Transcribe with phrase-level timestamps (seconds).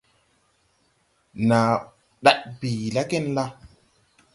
[1.47, 1.71] Nàa
[2.21, 3.43] ndaɗ bìi la genla?